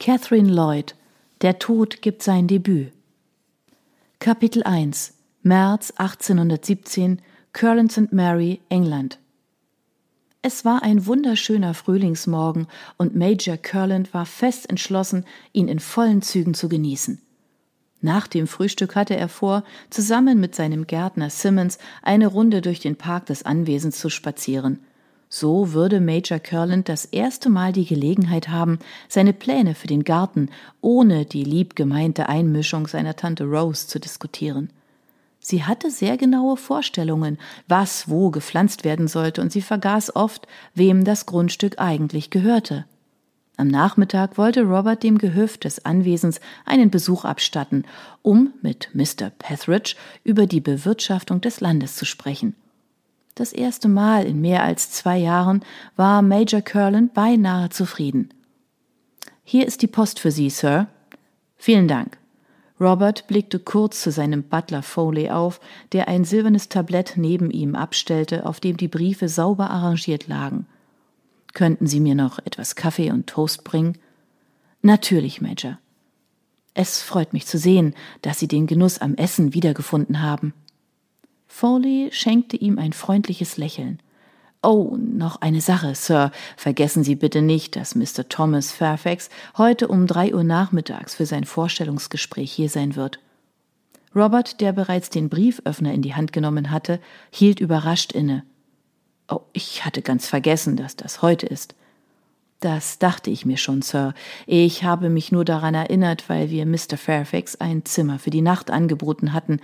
[0.00, 0.94] Catherine Lloyd
[1.42, 2.90] Der Tod gibt sein Debüt.
[4.18, 7.20] Kapitel 1 März 1817
[7.52, 8.10] Curlin St.
[8.10, 9.18] Mary, England.
[10.40, 12.66] Es war ein wunderschöner Frühlingsmorgen
[12.96, 17.20] und Major Curland war fest entschlossen, ihn in vollen Zügen zu genießen.
[18.00, 22.96] Nach dem Frühstück hatte er vor, zusammen mit seinem Gärtner Simmons eine Runde durch den
[22.96, 24.78] Park des Anwesens zu spazieren.
[25.32, 30.48] So würde Major Curland das erste Mal die Gelegenheit haben, seine Pläne für den Garten
[30.80, 34.70] ohne die lieb gemeinte Einmischung seiner Tante Rose zu diskutieren.
[35.38, 41.04] Sie hatte sehr genaue Vorstellungen, was wo gepflanzt werden sollte, und sie vergaß oft, wem
[41.04, 42.84] das Grundstück eigentlich gehörte.
[43.56, 47.84] Am Nachmittag wollte Robert dem Gehöft des Anwesens einen Besuch abstatten,
[48.22, 49.30] um mit Mr.
[49.30, 52.56] Petheridge über die Bewirtschaftung des Landes zu sprechen.
[53.40, 55.64] Das erste Mal in mehr als zwei Jahren
[55.96, 58.34] war Major Curlin beinahe zufrieden.
[59.44, 60.88] Hier ist die Post für Sie, Sir.
[61.56, 62.18] Vielen Dank.
[62.78, 65.58] Robert blickte kurz zu seinem Butler Foley auf,
[65.92, 70.66] der ein silbernes Tablett neben ihm abstellte, auf dem die Briefe sauber arrangiert lagen.
[71.54, 73.96] Könnten Sie mir noch etwas Kaffee und Toast bringen?
[74.82, 75.78] Natürlich, Major.
[76.74, 80.52] Es freut mich zu sehen, dass Sie den Genuss am Essen wiedergefunden haben.
[81.50, 83.98] Foley schenkte ihm ein freundliches Lächeln.
[84.62, 86.30] Oh, noch eine Sache, Sir.
[86.56, 88.28] Vergessen Sie bitte nicht, dass Mr.
[88.28, 93.18] Thomas Fairfax heute um drei Uhr nachmittags für sein Vorstellungsgespräch hier sein wird.
[94.14, 98.44] Robert, der bereits den Brieföffner in die Hand genommen hatte, hielt überrascht inne.
[99.28, 101.74] Oh, ich hatte ganz vergessen, dass das heute ist.
[102.60, 104.14] Das dachte ich mir schon, Sir.
[104.46, 106.96] Ich habe mich nur daran erinnert, weil wir Mr.
[106.96, 109.60] Fairfax ein Zimmer für die Nacht angeboten hatten.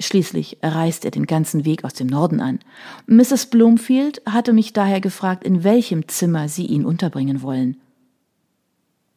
[0.00, 2.58] Schließlich reist er den ganzen Weg aus dem Norden an.
[3.06, 3.46] Mrs.
[3.46, 7.76] Bloomfield hatte mich daher gefragt, in welchem Zimmer Sie ihn unterbringen wollen.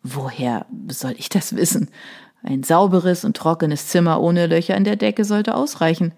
[0.04, 1.90] Woher soll ich das wissen?
[2.44, 6.14] Ein sauberes und trockenes Zimmer ohne Löcher in der Decke sollte ausreichen.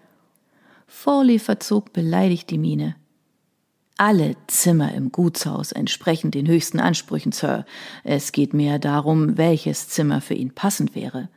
[0.87, 2.95] Foley verzog beleidigt die Miene.
[3.95, 7.65] Alle Zimmer im Gutshaus entsprechen den höchsten Ansprüchen, Sir.
[8.03, 11.30] Es geht mehr darum, welches Zimmer für ihn passend wäre.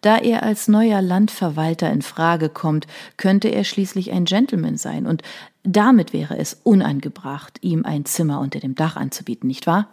[0.00, 2.86] Da er als neuer Landverwalter in Frage kommt,
[3.16, 5.22] könnte er schließlich ein Gentleman sein, und
[5.62, 9.88] damit wäre es unangebracht, ihm ein Zimmer unter dem Dach anzubieten, nicht wahr?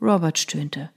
[0.00, 0.90] Robert stöhnte.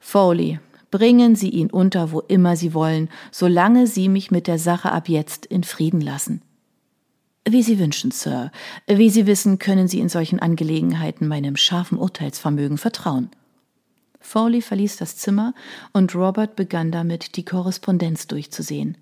[0.00, 4.92] Foley, bringen Sie ihn unter, wo immer Sie wollen, solange Sie mich mit der Sache
[4.92, 6.42] ab jetzt in Frieden lassen.
[7.48, 8.52] Wie Sie wünschen, Sir.
[8.86, 13.30] Wie Sie wissen, können Sie in solchen Angelegenheiten meinem scharfen Urteilsvermögen vertrauen.
[14.22, 15.54] Foley verließ das Zimmer
[15.92, 18.96] und Robert begann damit, die Korrespondenz durchzusehen.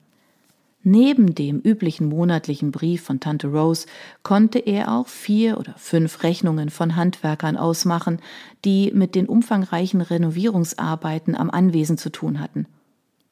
[0.82, 3.86] Neben dem üblichen monatlichen Brief von Tante Rose
[4.22, 8.18] konnte er auch vier oder fünf Rechnungen von Handwerkern ausmachen,
[8.64, 12.66] die mit den umfangreichen Renovierungsarbeiten am Anwesen zu tun hatten.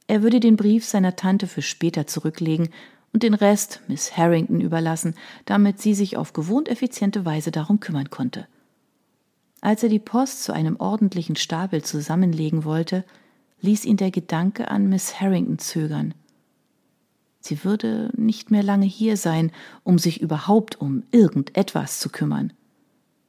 [0.09, 2.69] Er würde den Brief seiner Tante für später zurücklegen
[3.15, 5.15] und den Rest Miss Harrington überlassen,
[5.47, 8.47] damit sie sich auf gewohnt effiziente Weise darum kümmern konnte.
[9.61, 13.05] Als er die Post zu einem ordentlichen Stapel zusammenlegen wollte,
[13.61, 16.15] ließ ihn der Gedanke an Miss Harrington zögern.
[17.41, 19.53] Sie würde nicht mehr lange hier sein,
[19.83, 22.53] um sich überhaupt um irgendetwas zu kümmern.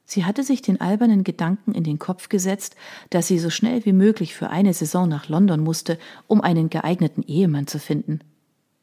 [0.04, 2.74] Sie hatte sich den albernen Gedanken in den Kopf gesetzt,
[3.10, 7.22] dass sie so schnell wie möglich für eine Saison nach London musste, um einen geeigneten
[7.22, 8.20] Ehemann zu finden.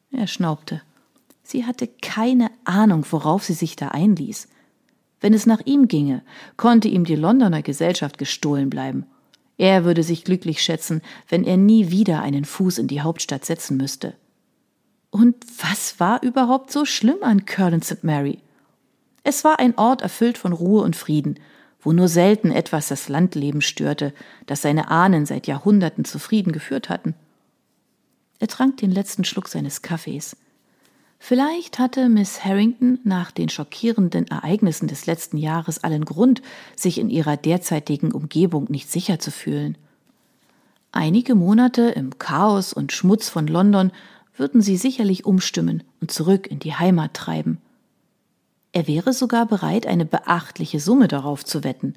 [0.09, 0.81] Er schnaubte.
[1.43, 4.47] Sie hatte keine Ahnung, worauf sie sich da einließ.
[5.19, 6.23] Wenn es nach ihm ginge,
[6.57, 9.05] konnte ihm die Londoner Gesellschaft gestohlen bleiben.
[9.57, 13.77] Er würde sich glücklich schätzen, wenn er nie wieder einen Fuß in die Hauptstadt setzen
[13.77, 14.13] müsste.
[15.09, 18.03] Und was war überhaupt so schlimm an Curlin St.
[18.03, 18.39] Mary?
[19.23, 21.39] Es war ein Ort erfüllt von Ruhe und Frieden,
[21.81, 24.13] wo nur selten etwas das Landleben störte,
[24.45, 27.15] das seine Ahnen seit Jahrhunderten zufrieden geführt hatten.
[28.39, 30.37] Er trank den letzten Schluck seines Kaffees.
[31.19, 36.41] Vielleicht hatte Miss Harrington nach den schockierenden Ereignissen des letzten Jahres allen Grund,
[36.75, 39.77] sich in ihrer derzeitigen Umgebung nicht sicher zu fühlen.
[40.91, 43.91] Einige Monate im Chaos und Schmutz von London
[44.35, 47.59] würden sie sicherlich umstimmen und zurück in die Heimat treiben.
[48.71, 51.95] Er wäre sogar bereit, eine beachtliche Summe darauf zu wetten.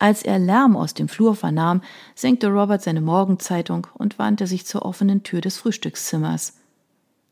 [0.00, 1.82] Als er Lärm aus dem Flur vernahm,
[2.14, 6.57] senkte Robert seine Morgenzeitung und wandte sich zur offenen Tür des Frühstückszimmers.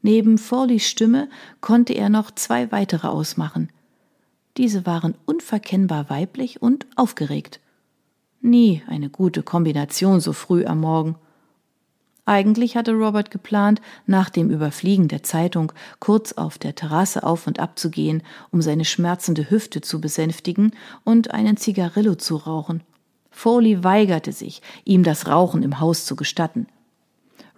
[0.07, 1.29] Neben Forleys Stimme
[1.61, 3.71] konnte er noch zwei weitere ausmachen.
[4.57, 7.59] Diese waren unverkennbar weiblich und aufgeregt.
[8.41, 11.17] Nie eine gute Kombination so früh am Morgen.
[12.25, 17.59] Eigentlich hatte Robert geplant, nach dem Überfliegen der Zeitung kurz auf der Terrasse auf und
[17.59, 20.71] ab zu gehen, um seine schmerzende Hüfte zu besänftigen
[21.03, 22.85] und einen Zigarillo zu rauchen.
[23.33, 26.69] Foley weigerte sich, ihm das Rauchen im Haus zu gestatten.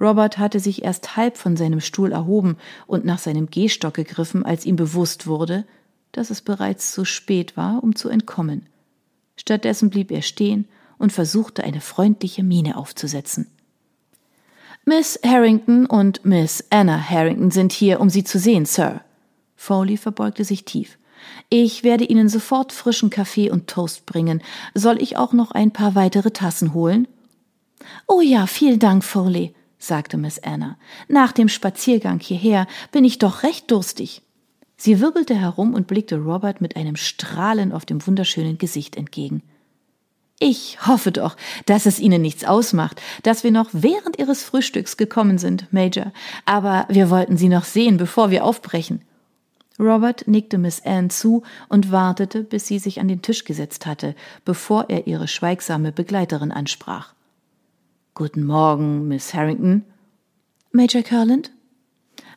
[0.00, 2.56] Robert hatte sich erst halb von seinem Stuhl erhoben
[2.86, 5.64] und nach seinem Gehstock gegriffen, als ihm bewusst wurde,
[6.12, 8.66] dass es bereits zu spät war, um zu entkommen.
[9.36, 10.66] Stattdessen blieb er stehen
[10.98, 13.46] und versuchte eine freundliche Miene aufzusetzen.
[14.84, 19.02] Miss Harrington und Miss Anna Harrington sind hier, um Sie zu sehen, Sir.
[19.54, 20.98] Foley verbeugte sich tief.
[21.50, 24.42] Ich werde Ihnen sofort frischen Kaffee und Toast bringen.
[24.74, 27.06] Soll ich auch noch ein paar weitere Tassen holen?
[28.06, 30.76] Oh ja, vielen Dank, Foley, sagte Miss Anna.
[31.08, 34.22] Nach dem Spaziergang hierher bin ich doch recht durstig.
[34.76, 39.42] Sie wirbelte herum und blickte Robert mit einem Strahlen auf dem wunderschönen Gesicht entgegen.
[40.40, 41.36] Ich hoffe doch,
[41.66, 46.12] dass es Ihnen nichts ausmacht, dass wir noch während Ihres Frühstücks gekommen sind, Major,
[46.44, 49.02] aber wir wollten Sie noch sehen, bevor wir aufbrechen.
[49.80, 54.14] Robert nickte Miss Anne zu und wartete, bis sie sich an den Tisch gesetzt hatte,
[54.44, 57.14] bevor er ihre schweigsame Begleiterin ansprach.
[58.18, 59.84] Guten Morgen, Miss Harrington.
[60.72, 61.52] Major Curland?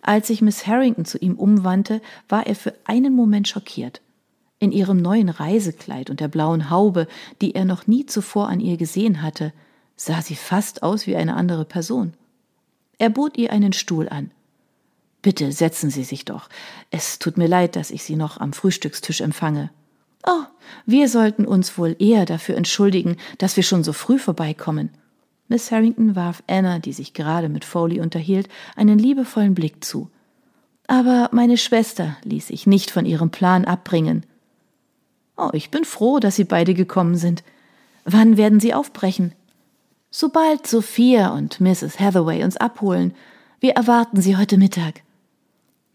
[0.04, 4.00] Als sich Miss Harrington zu ihm umwandte, war er für einen Moment schockiert.
[4.60, 7.08] In ihrem neuen Reisekleid und der blauen Haube,
[7.42, 9.54] die er noch nie zuvor an ihr gesehen hatte,
[9.96, 12.14] sah sie fast aus wie eine andere Person.
[13.00, 14.30] Er bot ihr einen Stuhl an.
[15.24, 16.48] Bitte setzen Sie sich doch.
[16.92, 19.72] Es tut mir leid, dass ich Sie noch am Frühstückstisch empfange.
[20.28, 20.44] Oh,
[20.86, 24.92] wir sollten uns wohl eher dafür entschuldigen, dass wir schon so früh vorbeikommen.
[25.52, 30.10] Miss Harrington warf Anna, die sich gerade mit Foley unterhielt, einen liebevollen Blick zu.
[30.88, 34.26] Aber meine Schwester ließ sich nicht von ihrem Plan abbringen.
[35.36, 37.44] Oh, ich bin froh, dass Sie beide gekommen sind.
[38.06, 39.34] Wann werden Sie aufbrechen?
[40.10, 42.00] Sobald Sophia und Mrs.
[42.00, 43.14] Hathaway uns abholen.
[43.60, 45.04] Wir erwarten Sie heute Mittag.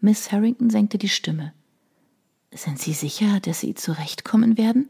[0.01, 1.51] Miss Harrington senkte die Stimme.
[2.53, 4.87] Sind Sie sicher, dass Sie zurechtkommen werden?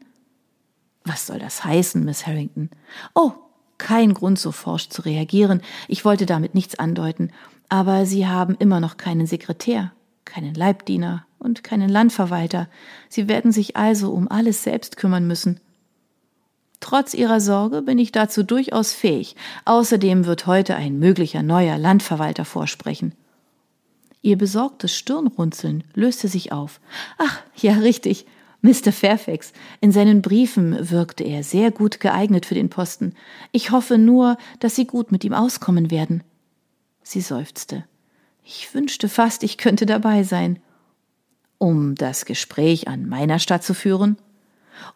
[1.05, 2.69] Was soll das heißen, Miss Harrington?
[3.15, 3.31] Oh,
[3.77, 5.61] kein Grund, so forsch zu reagieren.
[5.87, 7.31] Ich wollte damit nichts andeuten.
[7.69, 9.91] Aber Sie haben immer noch keinen Sekretär,
[10.25, 12.67] keinen Leibdiener und keinen Landverwalter.
[13.09, 15.59] Sie werden sich also um alles selbst kümmern müssen.
[16.79, 19.35] Trotz Ihrer Sorge bin ich dazu durchaus fähig.
[19.65, 23.13] Außerdem wird heute ein möglicher neuer Landverwalter vorsprechen.
[24.21, 26.79] Ihr besorgtes Stirnrunzeln löste sich auf.
[27.17, 28.25] Ach, ja, richtig.
[28.61, 28.91] Mr.
[28.91, 33.13] Fairfax, in seinen Briefen wirkte er sehr gut geeignet für den Posten.
[33.51, 36.23] Ich hoffe nur, dass Sie gut mit ihm auskommen werden.
[37.03, 37.85] Sie seufzte.
[38.43, 40.59] Ich wünschte fast, ich könnte dabei sein.
[41.59, 44.17] Um das Gespräch an meiner Stadt zu führen?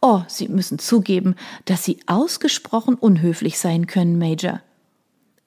[0.02, 1.36] Oh, Sie müssen zugeben,
[1.66, 4.62] dass Sie ausgesprochen unhöflich sein können, Major.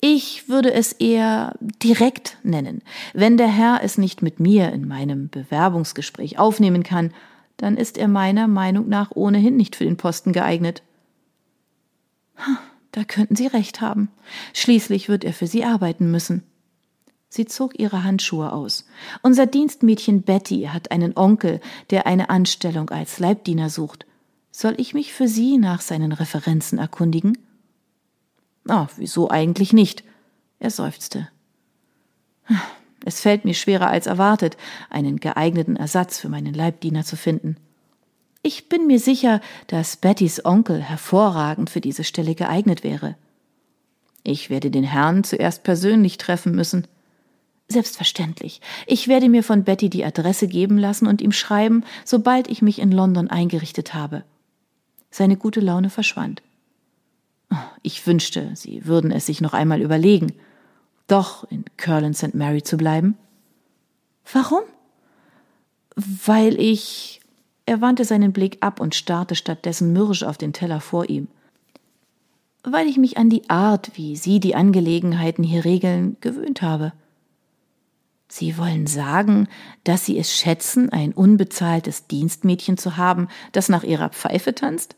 [0.00, 2.82] Ich würde es eher direkt nennen.
[3.14, 7.12] Wenn der Herr es nicht mit mir in meinem Bewerbungsgespräch aufnehmen kann,
[7.56, 10.82] dann ist er meiner Meinung nach ohnehin nicht für den Posten geeignet.
[12.92, 14.08] Da könnten Sie recht haben.
[14.52, 16.44] Schließlich wird er für Sie arbeiten müssen.
[17.28, 18.86] Sie zog ihre Handschuhe aus.
[19.22, 21.60] Unser Dienstmädchen Betty hat einen Onkel,
[21.90, 24.06] der eine Anstellung als Leibdiener sucht.
[24.52, 27.36] Soll ich mich für Sie nach seinen Referenzen erkundigen?
[28.68, 30.04] Ah, wieso eigentlich nicht?
[30.60, 31.28] Er seufzte.
[33.04, 34.56] Es fällt mir schwerer als erwartet,
[34.88, 37.56] einen geeigneten Ersatz für meinen Leibdiener zu finden.
[38.42, 43.16] Ich bin mir sicher, dass Bettys Onkel hervorragend für diese Stelle geeignet wäre.
[44.22, 46.86] Ich werde den Herrn zuerst persönlich treffen müssen.
[47.68, 48.62] Selbstverständlich.
[48.86, 52.78] Ich werde mir von Betty die Adresse geben lassen und ihm schreiben, sobald ich mich
[52.78, 54.24] in London eingerichtet habe.
[55.10, 56.42] Seine gute Laune verschwand.
[57.82, 60.32] Ich wünschte, Sie würden es sich noch einmal überlegen
[61.06, 62.34] doch in Curlin St.
[62.34, 63.16] Mary zu bleiben?
[64.32, 64.62] Warum?
[65.96, 67.20] Weil ich.
[67.66, 71.28] Er wandte seinen Blick ab und starrte stattdessen mürrisch auf den Teller vor ihm.
[72.62, 76.92] Weil ich mich an die Art, wie Sie die Angelegenheiten hier regeln, gewöhnt habe.
[78.28, 79.48] Sie wollen sagen,
[79.84, 84.96] dass Sie es schätzen, ein unbezahltes Dienstmädchen zu haben, das nach Ihrer Pfeife tanzt?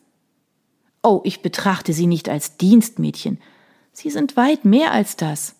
[1.02, 3.38] Oh, ich betrachte Sie nicht als Dienstmädchen.
[3.92, 5.55] Sie sind weit mehr als das.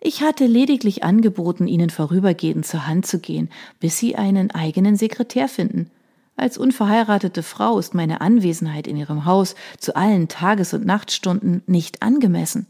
[0.00, 3.48] Ich hatte lediglich angeboten, ihnen vorübergehend zur Hand zu gehen,
[3.80, 5.90] bis sie einen eigenen Sekretär finden.
[6.36, 12.02] Als unverheiratete Frau ist meine Anwesenheit in ihrem Haus zu allen Tages- und Nachtstunden nicht
[12.02, 12.66] angemessen.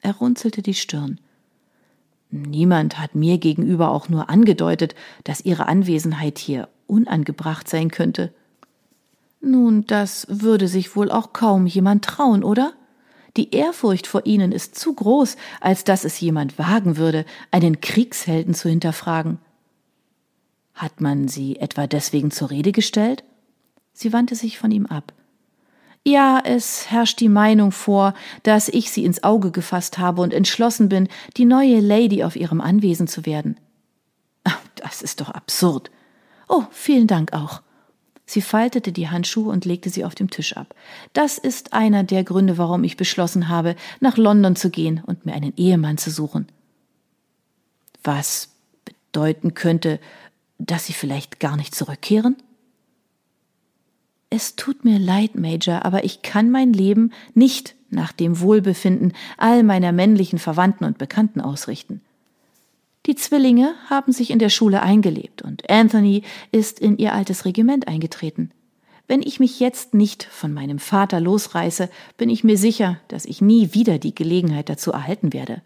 [0.00, 1.20] Er runzelte die Stirn.
[2.30, 8.32] Niemand hat mir gegenüber auch nur angedeutet, dass ihre Anwesenheit hier unangebracht sein könnte.
[9.40, 12.72] Nun, das würde sich wohl auch kaum jemand trauen, oder?
[13.38, 18.52] Die Ehrfurcht vor ihnen ist zu groß, als dass es jemand wagen würde, einen Kriegshelden
[18.52, 19.38] zu hinterfragen.
[20.74, 23.22] Hat man sie etwa deswegen zur Rede gestellt?
[23.92, 25.12] Sie wandte sich von ihm ab.
[26.04, 30.88] Ja, es herrscht die Meinung vor, dass ich sie ins Auge gefasst habe und entschlossen
[30.88, 33.56] bin, die neue Lady auf ihrem Anwesen zu werden.
[34.74, 35.92] Das ist doch absurd.
[36.48, 37.62] Oh, vielen Dank auch.
[38.28, 40.74] Sie faltete die Handschuhe und legte sie auf dem Tisch ab.
[41.14, 45.32] Das ist einer der Gründe, warum ich beschlossen habe, nach London zu gehen und mir
[45.32, 46.46] einen Ehemann zu suchen.
[48.04, 48.50] Was
[48.84, 49.98] bedeuten könnte,
[50.58, 52.36] dass Sie vielleicht gar nicht zurückkehren?
[54.28, 59.62] Es tut mir leid, Major, aber ich kann mein Leben nicht nach dem Wohlbefinden all
[59.62, 62.02] meiner männlichen Verwandten und Bekannten ausrichten.
[63.08, 67.88] Die Zwillinge haben sich in der Schule eingelebt und Anthony ist in ihr altes Regiment
[67.88, 68.50] eingetreten.
[69.06, 71.88] Wenn ich mich jetzt nicht von meinem Vater losreiße,
[72.18, 75.62] bin ich mir sicher, dass ich nie wieder die Gelegenheit dazu erhalten werde.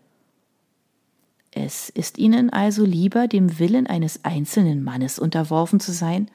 [1.51, 6.31] Es ist Ihnen also lieber, dem Willen eines einzelnen Mannes unterworfen zu sein,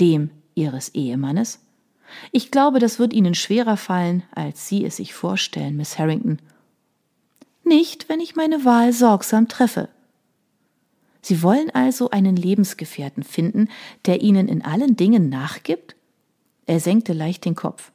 [0.00, 1.60] dem Ihres Ehemannes?
[2.30, 6.38] Ich glaube, das wird Ihnen schwerer fallen, als Sie es sich vorstellen, Miss Harrington.
[7.64, 9.90] Nicht, wenn ich meine Wahl sorgsam treffe,
[11.22, 13.68] Sie wollen also einen Lebensgefährten finden,
[14.06, 15.94] der Ihnen in allen Dingen nachgibt?
[16.66, 17.92] Er senkte leicht den Kopf.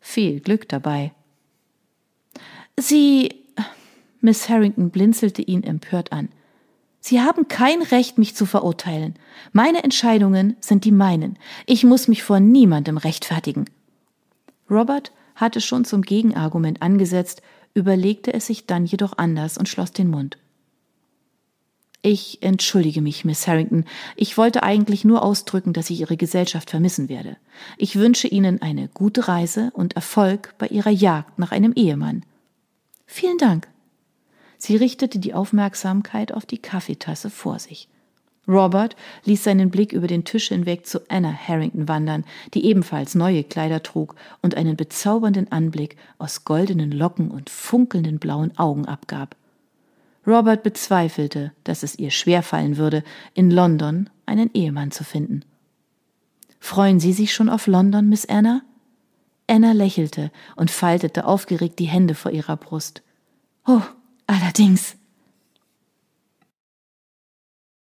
[0.00, 1.12] Viel Glück dabei.
[2.78, 3.34] Sie.
[4.20, 6.28] Miss Harrington blinzelte ihn empört an.
[7.00, 9.14] Sie haben kein Recht, mich zu verurteilen.
[9.52, 11.38] Meine Entscheidungen sind die meinen.
[11.64, 13.64] Ich muss mich vor niemandem rechtfertigen.
[14.70, 17.40] Robert hatte schon zum Gegenargument angesetzt,
[17.72, 20.36] überlegte es sich dann jedoch anders und schloss den Mund.
[22.02, 23.84] Ich entschuldige mich, Miss Harrington.
[24.16, 27.36] Ich wollte eigentlich nur ausdrücken, dass ich Ihre Gesellschaft vermissen werde.
[27.76, 32.24] Ich wünsche Ihnen eine gute Reise und Erfolg bei Ihrer Jagd nach einem Ehemann.
[33.06, 33.68] Vielen Dank.
[34.56, 37.88] Sie richtete die Aufmerksamkeit auf die Kaffeetasse vor sich.
[38.48, 43.44] Robert ließ seinen Blick über den Tisch hinweg zu Anna Harrington wandern, die ebenfalls neue
[43.44, 49.36] Kleider trug und einen bezaubernden Anblick aus goldenen Locken und funkelnden blauen Augen abgab.
[50.26, 53.02] Robert bezweifelte, dass es ihr schwerfallen würde,
[53.34, 55.44] in London einen Ehemann zu finden.
[56.58, 58.62] Freuen Sie sich schon auf London, Miss Anna?
[59.48, 63.02] Anna lächelte und faltete aufgeregt die Hände vor ihrer Brust.
[63.66, 63.82] Oh,
[64.26, 64.96] allerdings.